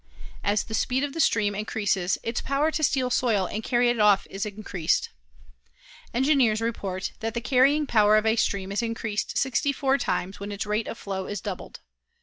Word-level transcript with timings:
As 0.43 0.63
the 0.63 0.73
speed 0.73 1.03
of 1.03 1.13
the 1.13 1.19
stream 1.19 1.53
increases 1.53 2.17
its 2.23 2.41
power 2.41 2.71
to 2.71 2.81
steal 2.81 3.11
soil 3.11 3.45
and 3.45 3.61
carry 3.63 3.87
it 3.87 3.99
off 3.99 4.25
is 4.31 4.47
increased. 4.47 5.11
Engineers 6.11 6.59
report 6.59 7.11
that 7.19 7.35
the 7.35 7.39
carrying 7.39 7.85
power 7.85 8.17
of 8.17 8.25
a 8.25 8.35
stream 8.35 8.71
is 8.71 8.81
increased 8.81 9.37
64 9.37 9.99
times 9.99 10.39
when 10.39 10.51
its 10.51 10.65
rate 10.65 10.87
of 10.87 10.97
flow 10.97 11.27
is 11.27 11.39
doubled. 11.39 11.81